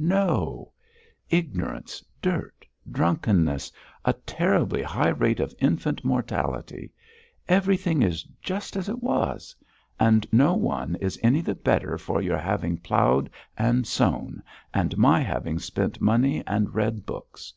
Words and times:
No! 0.00 0.70
Ignorance, 1.28 2.04
dirt, 2.22 2.64
drunkenness, 2.88 3.72
a 4.04 4.12
terribly 4.12 4.80
high 4.80 5.08
rate 5.08 5.40
of 5.40 5.52
infant 5.58 6.04
mortality 6.04 6.92
everything 7.48 8.02
is 8.02 8.22
just 8.40 8.76
as 8.76 8.88
it 8.88 9.02
was, 9.02 9.56
and 9.98 10.24
no 10.30 10.54
one 10.54 10.94
is 11.00 11.18
any 11.20 11.40
the 11.40 11.56
better 11.56 11.98
for 11.98 12.22
your 12.22 12.38
having 12.38 12.78
ploughed 12.78 13.28
and 13.56 13.88
sown 13.88 14.40
and 14.72 14.96
my 14.96 15.18
having 15.18 15.58
spent 15.58 16.00
money 16.00 16.44
and 16.46 16.76
read 16.76 17.04
books. 17.04 17.52